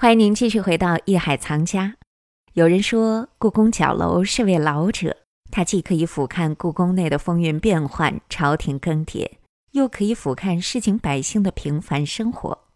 [0.00, 1.86] 欢迎您继续回到《艺海藏家》。
[2.52, 5.16] 有人说，故宫角楼是位老者，
[5.50, 9.28] 它既可以俯瞰故宫内的风云变幻、朝廷更迭，
[9.72, 12.66] 又可以俯瞰市井百姓的平凡生活。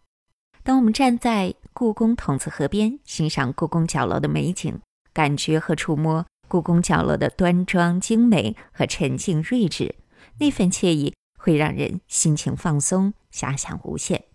[0.63, 4.81] 当我们站在故宫筒子河边，欣赏故宫角楼的美景，
[5.13, 9.95] 感觉和触摸故宫角楼的端庄精美和沉静睿智，
[10.39, 14.25] 那份惬意会让人心情放松，遐想无限。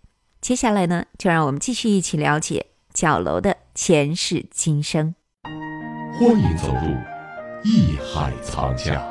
[0.41, 2.65] 接下来呢，就让我们继续一起了解。
[2.99, 5.15] 角楼的前世今生，
[6.19, 6.81] 欢迎走入
[7.63, 9.01] 艺海藏家。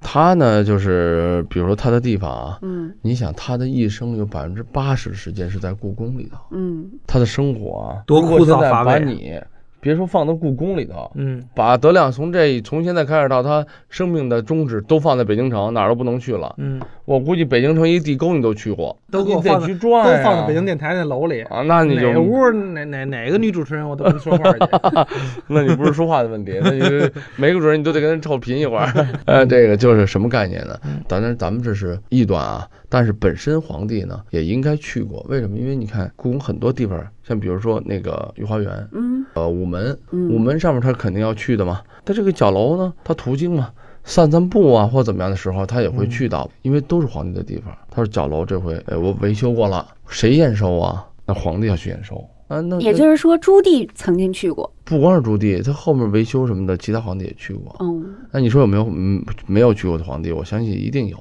[0.00, 2.92] 他呢，就是比如说他的地方啊，嗯。
[3.00, 6.90] 你想他的一生有百分之八十的时间是在故宫里头，嗯。
[7.06, 8.98] 他的生活啊，多枯燥乏味啊。
[8.98, 9.40] 把你
[9.84, 16.54] 别说放到故宫里头，嗯，把德亮从这从现在开始到他生命的终止都放在北京城，哪儿都不能去了。
[16.56, 21.42] 嗯，我估计北京城一地沟你都去过，都给我放在去转呀都放在北京电台那楼里。
[21.42, 24.58] 啊，那你就哪屋哪哪哪个女主持人我都跟说话去。
[25.48, 26.80] 那你不是说话的问题，那你
[27.36, 28.90] 每个主任你都得跟人臭贫一会儿。
[29.26, 30.74] 呃，这个就是什么概念呢？
[31.06, 35.24] 当然咱们这是异端啊，但是本身皇帝呢也应该去过。
[35.28, 35.58] 为什么？
[35.58, 41.82] 因为你看故宫很多地方，像比如说那个御花园，嗯呃，午门，嗯午门上面他肯定要去的嘛。
[42.04, 43.70] 他这个角楼呢，他途经嘛，
[44.04, 47.76] 散散步啊或怎么样的时候，他也会去到，因为都是皇帝的地方。
[47.90, 51.06] 他说角楼这回，哎，我维修过了，谁验收啊？
[51.26, 52.16] 那皇帝要去验收
[52.48, 52.60] 啊。
[52.60, 54.70] 那也就是说，朱棣曾经去过。
[54.84, 57.74] 不光是朱棣，他后面维修什么的，其他皇帝也去过。
[57.80, 60.30] 嗯那你说有没有嗯没有去过的皇帝？
[60.32, 61.16] 我相信一定有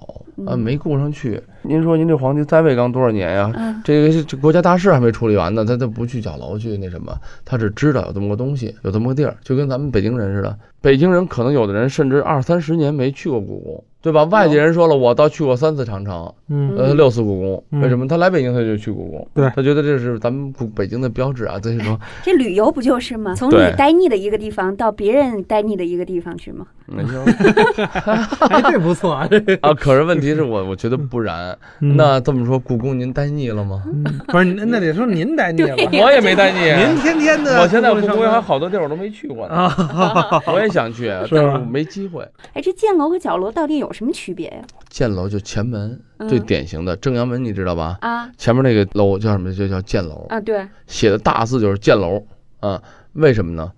[0.46, 1.42] 啊，没顾上去。
[1.62, 3.52] 您说您这皇帝在位刚多少年呀？
[3.56, 10.58] 嗯这个这国家大事还没处理完呢，他他不去角楼去那什么，他只知道有这么个东西，有这么个地儿，就跟咱们北京人似的。
[10.82, 14.26] 北京人可能有的人甚至二三十年没去过故宫，对吧？
[14.26, 17.64] 外地人说了，我倒去过三次长城，嗯呃，六次故宫。
[17.72, 18.06] 嗯为什么？
[18.06, 21.58] 他来北京他就去故宫，对他觉得这是咱们故北京的标志啊。
[21.58, 23.34] 这是说，这旅游不就是吗？
[23.36, 26.66] 从你对待腻的一个地方到别人待腻的一个地方去吗？
[26.86, 27.24] 你说
[28.50, 29.58] 哎，这不错啊，这个。
[29.62, 31.58] 啊，可是问题是我我觉得不然。
[31.80, 33.82] 嗯那这么说，故宫您待腻了吗？
[33.88, 35.76] 嗯不是，那得说您待腻了。
[36.04, 36.60] 我也没待腻。
[36.86, 42.28] 您天天的，我现在故宫还有好多地儿我都没去过呢，啊，我也想去， 但是我没机会。
[42.54, 44.62] 哎，这箭楼和角楼到底有什么区别呀？
[44.90, 47.98] 箭楼就前门嗯最典型的正阳门，你知道吧？
[48.02, 49.54] 啊前面那个楼叫什么？
[49.54, 52.22] 就叫箭楼，啊，对，写的大字就是箭楼
[52.68, 52.82] 啊。
[53.14, 53.72] 为什么呢？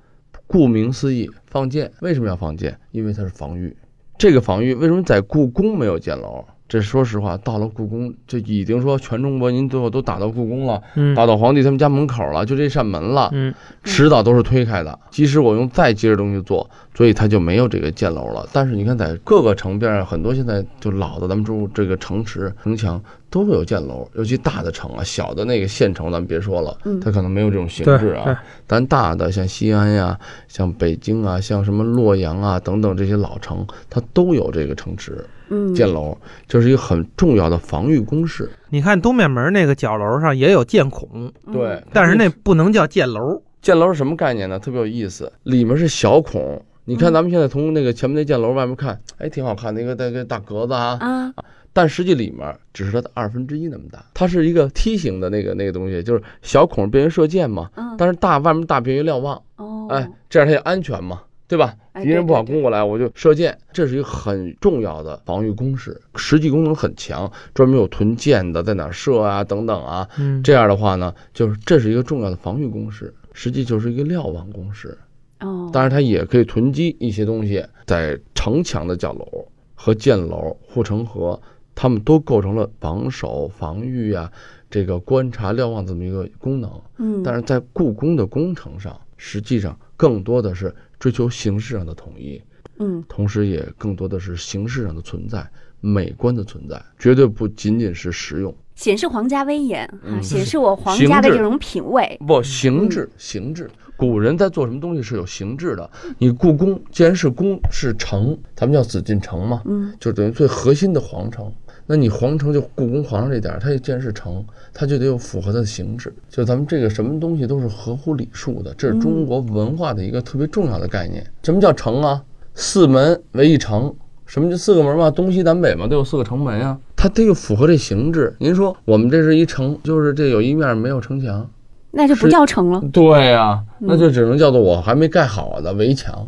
[0.47, 1.91] 顾名思义，放箭。
[2.01, 2.77] 为什么要放箭？
[2.91, 3.75] 因为它是防御。
[4.17, 6.45] 这个防御为什么在故宫没有箭楼？
[6.67, 13.29] 这说实话，到了故宫这已经说全中国您最后都打到故宫了，嗯打到皇帝他们家门口了，就这扇门了。
[13.33, 13.53] 嗯
[13.83, 14.97] 迟早都是推开的。
[15.11, 18.47] 即使我用再结实东西做，所以它就没有这个箭楼了。
[18.51, 22.99] 但是你看，在各个城边上，很多现在就老的咱们住这个城池城墙
[23.35, 28.41] 都会有箭楼，尤其大的城啊，小的那个县城咱们别说了，嗯它可能没有这种形对对制啊。
[28.65, 38.49] 咱大的像西安呀、像北京啊、像什么洛阳啊等等这些老城，它都有这个城池嗯，箭楼，这是一个很重要的防御工事。
[38.69, 43.43] 你看东面门那个角楼上也有箭孔，嗯对，但是那不能叫箭楼。
[43.61, 44.57] 箭楼是什么概念呢？
[44.57, 46.63] 特别有意思，里面是小孔。
[46.85, 51.33] 你看咱们现在从那个前面那箭楼外面看，哎，挺好看的一个那个大格子啊，啊，
[51.75, 61.75] 但实际里面只是它的二分之一那么大，它是一个梯形的那个那个东西，就是小孔便于射箭嘛，嗯，但是大外面大便于瞭望，哦，哎，这样它也安全嘛，对吧？
[61.91, 74.97] 哎敌人不好攻过来，我就射箭，这是一个很重要的防御工事，实际功能很强，专门有囤箭的，在哪射啊等等啊，嗯，这样的话呢，就是这是一个重要的防御工事，实际就是一个瞭望工事。
[75.41, 81.39] 哦，当然，它也可以囤积一些东西，在城墙的角楼和箭楼、护城河，
[81.75, 84.31] 它们都构成了防守、防御啊，
[84.69, 86.81] 这个观察、瞭望这么一个功能。
[86.97, 92.41] 嗯，但是在故宫的工程上，实际上更多的是追求形式上的统一，
[92.79, 95.45] 嗯同时也更多的是形式上的存在、
[95.81, 98.55] 美观的存在，绝对不仅仅是实用。
[98.75, 102.17] 显示皇家威严啊，嗯显示我皇家的这种品味。
[102.25, 103.69] 不，形制，形制。
[103.97, 105.89] 古人在做什么东西是有形制的。
[106.17, 111.49] 你故宫既然是宫是城，咱们叫紫禁城嘛，嗯，就等于最核心的皇城。
[111.87, 114.43] 那你皇城就故宫皇上这点儿，它既然是城，
[114.73, 116.13] 它就得有符合它的形制。
[116.29, 121.25] 就咱们这个什么东西都是合乎礼数的，这是中国文化的一个特别重要的概念。
[121.43, 122.23] 什么叫城啊？
[122.53, 123.93] 四门为一城。
[124.27, 125.11] 什么叫四个门嘛？
[125.11, 128.35] 东西南北嘛，都有四个城门呀、它得有符合这形制。
[128.39, 131.47] 您说我们这是一城，就是这有一面没有城墙，
[131.91, 132.81] 那就不叫城了。
[132.91, 136.23] 对呀、嗯那就只能叫做我还没盖好的围墙，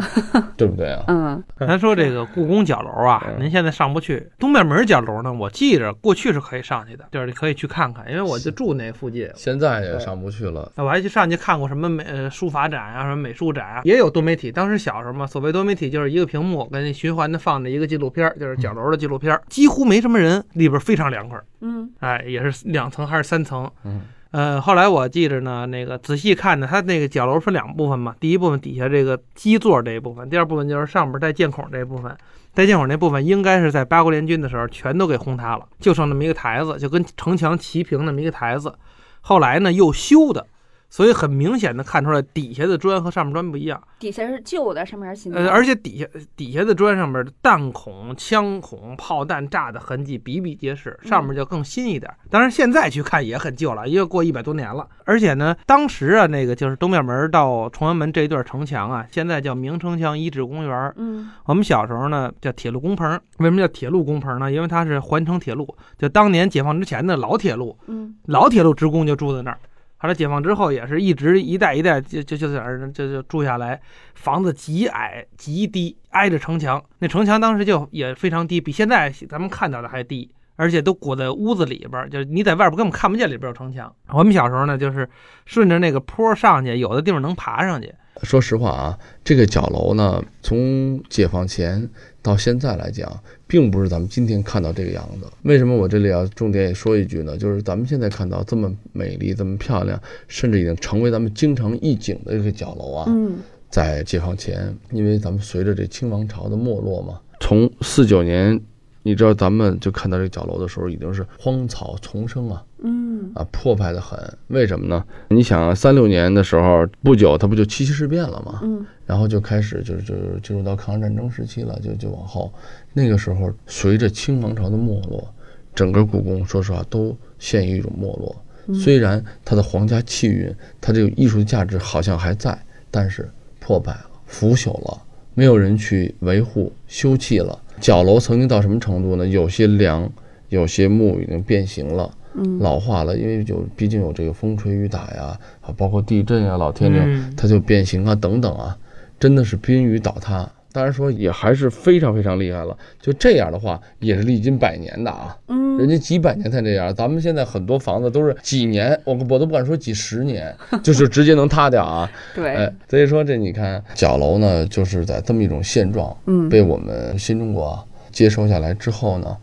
[0.56, 1.04] 对不对啊？
[1.08, 4.28] 嗯咱说这个故宫角楼啊，您现在上不去。
[4.40, 9.30] 东面门角楼呢，我记着过去是可以上去的，就是你可以去看看，因为我就住那附近。
[9.36, 10.72] 现在也上不去了。
[10.78, 14.52] 我还去上去看过什么美呃书法展啊，什么美术展啊，也有多媒体。
[14.52, 21.46] 当时小时候嘛，所谓多媒体就是一个屏幕跟循环的放着一个纪录片儿，就是角楼的纪录片儿，几乎没什么人，里边非常凉快儿。
[21.62, 23.70] 嗯哎，也是两层还是三层？
[23.84, 24.02] 嗯，
[24.32, 32.16] 呃，后来我记着呢，那个仔细看呢，它那个角楼分两部分嘛，第一部分底下这个基座这一部分，第二部分就是上边带箭孔这一部分。
[32.54, 38.74] 带箭孔那部分应该是在八国联军的时候全都给轰塌了，就剩那么一个台子，就跟城墙齐平那么一个台子。
[39.22, 40.46] 后来呢又修的，
[40.90, 43.82] 所以很明显的看出来底下的砖和上面砖不一样。
[44.00, 45.40] 底下是旧的，上面是新的。
[45.40, 46.06] 呃，而且底下
[46.36, 52.12] 底下的砖上面的弹孔、枪孔、炮弹炸的痕迹比比皆是，上面就更新一点。
[52.30, 54.88] 当然现在去看也很旧了，因为过一百多年了。
[55.04, 60.94] 而且呢，当时啊，那个就是东面门到崇文门这一段城墙啊，现在叫明城墙遗址公园。
[60.98, 64.52] 嗯我们小时候呢叫铁路工棚，为什么叫铁路工棚呢？
[64.52, 65.68] 因为它是环城铁路，
[65.98, 69.58] 就当年解放之前的老铁路，嗯老铁路职工就住在那儿。
[69.98, 73.82] 后来解放之后，也是一直一代一代就就就在那儿就就住下来，
[74.14, 76.84] 房子极矮极低，挨着城墙。
[77.00, 83.92] 那城墙当时就也非常低，比现在咱们看到的还低，而且都裹在屋子里边，就是你在外边根本看不见里边有城墙。
[84.10, 85.10] 我们小时候呢，就是
[85.46, 87.94] 顺着那个坡上去，有的地方能爬上去。
[88.24, 91.88] 说实话啊，这个角楼呢，从解放前
[92.22, 93.12] 到现在来讲，
[93.46, 95.28] 并不是咱们今天看到这个样子。
[95.44, 97.38] 为什么我这里要重点也说一句呢？
[97.38, 103.38] 就是咱们现在看到这么美丽、这么漂亮，甚至已经成为咱们京城一景的这个角楼啊，嗯
[103.70, 108.60] 在解放前，因为咱们随着这清王朝的没落嘛，从四九年，
[109.08, 112.62] 你知道咱们就看到这个角楼的时候，已经是荒草丛生啊。
[112.80, 114.20] 嗯啊，破败的很。
[114.48, 115.02] 为什么呢？
[115.30, 118.60] 你想啊，三六年的时候，不久它不就七七事变了吗？
[118.64, 122.54] 嗯然后就开始就是就是进入到抗日战争时期了，就就往后，
[122.92, 125.34] 那个时候随着清王朝的没落，
[125.74, 128.36] 整个故宫说实话都陷于一种没落。
[128.76, 132.60] 虽然它的皇家气韵，它这个艺术价值好像还在，
[132.92, 133.32] 但是
[133.62, 135.02] 破败了、腐朽了，
[135.34, 137.58] 没有人去维护、修葺了。
[137.80, 139.28] 角楼曾经到什么程度呢？
[139.28, 140.10] 有些梁、
[140.50, 142.12] 有些木已经变形了。
[142.40, 148.78] 嗯老化了，因为有毕竟有这个风吹雨打呀，啊，包括地震呀、老天爷嗯它就变形啊等等啊，
[149.20, 150.48] 真的是濒于倒塌。
[150.78, 152.78] 当然说也还是非常非常厉害了。
[153.02, 162.08] 就这样的话，也是历经百年的啊，嗯人嗯家几百年才这样，咱们现在很多房子都是几年，我我都不敢说几十年， 就是直接能塌掉啊。
[162.36, 169.36] 对哎，所以说这你看角楼呢，就是在这么一种现状，嗯被我们新中国啊接收下来之后呢，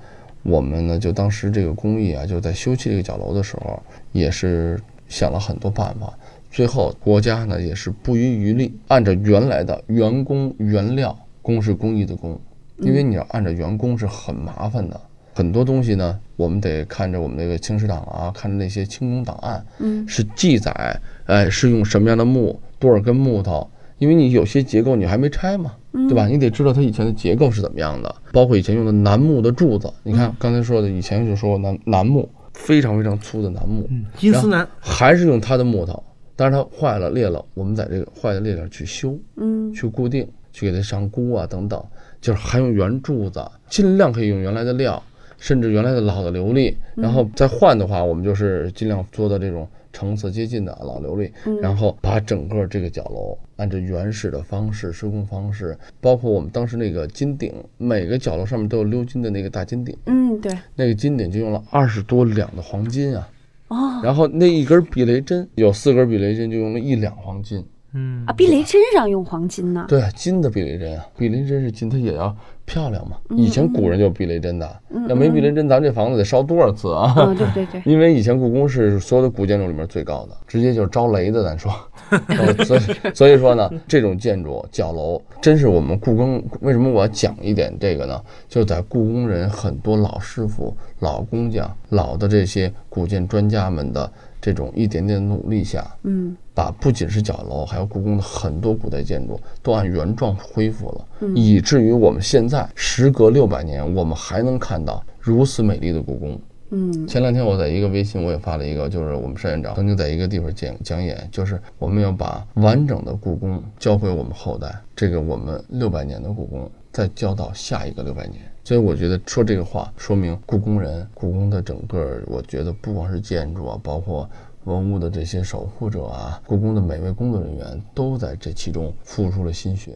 [0.45, 3.83] 我们呢就当时这个工艺啊，就在修砌这个角楼的时候，
[4.13, 6.13] 也是想了很多办法。
[6.51, 12.41] 最后国家呢也是不遗余力，按照原来的原工原料，工是工艺的工，
[12.79, 14.99] 因为你要按照员工是很麻烦的，
[15.35, 20.09] 很多东西呢，我们得看着我们那个清史档啊，看着那些清宫档案，嗯。
[20.09, 23.69] 是记载，哎，是用什么样的木，多少根木头，
[23.99, 26.09] 因为你有些结构你还没拆嘛，嗯。
[26.09, 26.27] 对吧？
[26.27, 36.03] 你得知道它以前的结构是怎么样的，包括以前用的楠木的柱子，你看刚才说的，以前就说过楠楠木非常非常粗的楠木，嗯，金丝楠，还是用它的木头，
[36.37, 39.73] 但是它坏了裂了，我们在这个坏的裂了去修，嗯。
[39.75, 41.85] 去固定，去给它上箍啊等等，
[42.21, 45.03] 就是还用原柱子，尽量可以用原来的料，
[45.37, 51.31] 甚至原来的老的琉璃，然后再换的话，我们就是尽量做到这种成色接近的老琉璃，
[51.61, 60.57] 然后把整个这个角楼按照原始的方式施工方式，包括我们当时那个金顶，每个角楼上面都有鎏金的那个大金顶，嗯对。
[60.77, 63.29] 那个金顶就用了二十多两的黄金啊，
[63.69, 64.01] 哦。
[64.05, 67.65] 然后那一根避雷针有四根避雷针就用了一两黄金。
[67.95, 69.87] 嗯啊，避雷针上用黄金呢。
[69.89, 73.17] 对，金的避雷针啊，避雷针是金，它也要漂亮嘛。
[73.31, 77.15] 以前古人就有避雷针的，要没避雷针，咱这房子得烧多少次啊？
[77.17, 81.45] 嗯，对对对， 因为以前故宫是所有的古建筑里面最高的，直接就是招雷的。
[81.45, 81.73] 咱说，
[82.11, 82.81] 呃所以
[83.15, 86.43] 所以说呢，这种建筑角楼真是我们故宫。
[86.61, 88.21] 为什么我要讲一点这个呢？
[88.49, 94.11] 就在故宫人很多老师傅、老工匠、老的这些古建专家们的
[94.45, 106.39] 这种一点点努力下，嗯把不仅是角楼，还有故宫的很多古代建筑都按原状恢复了，嗯以至于我们现在时隔六百年，我们还能看到如此美丽的故宫。
[106.73, 118.43] 嗯前两天我在一个微信我也发了一个，就是我们单院长曾经在一个地方讲讲演，就是我们要把完整的故宫交回我们后代，这个我们六百年的故宫再交到下一个六百年。
[118.67, 124.29] 所以我觉得说这个话，说明故宫人、故宫的整个，我觉得不光是建筑啊，包括
[124.65, 129.95] 文物的这些守护者啊，故宫的每位工作人员都在这其中付出了心血。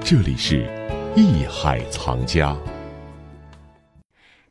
[0.00, 0.66] 这里是
[1.14, 2.56] 艺海藏家。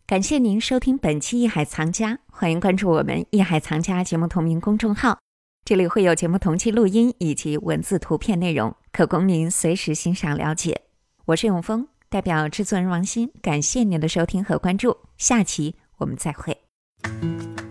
[0.06, 5.18] 感谢您收听本期《艺海藏家》，欢迎关注我们《艺海藏家》节目同名公众号，
[5.66, 10.82] 这里会有节目同期录音以及文字、图片内容，可供您随时欣赏了解。
[11.26, 16.56] 我是永峰，代表制作人王鑫，感谢您的收听和关注，下期我们再会。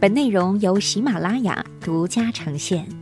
[0.00, 3.01] 本内容由喜马拉雅独家呈现。